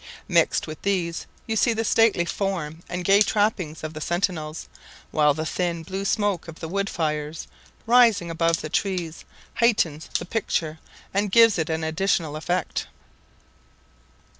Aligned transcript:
Mixed 0.27 0.65
with 0.65 0.81
these 0.81 1.27
you 1.45 1.55
see 1.55 1.73
the 1.73 1.85
stately 1.85 2.25
form 2.25 2.81
and 2.89 3.05
gay 3.05 3.21
trappings 3.21 3.83
of 3.83 3.93
the 3.93 4.01
sentinels, 4.01 4.67
while 5.11 5.35
the 5.35 5.45
thin 5.45 5.83
blue 5.83 6.05
smoke 6.05 6.47
of 6.47 6.59
the 6.59 6.67
wood 6.67 6.89
fires, 6.89 7.47
rising 7.85 8.31
above 8.31 8.61
the 8.61 8.69
trees, 8.69 9.25
heightens 9.57 10.09
the 10.17 10.25
picture 10.25 10.79
and 11.13 11.31
gives 11.31 11.59
it 11.59 11.69
an 11.69 11.83
additional 11.83 12.35
effect. 12.35 12.87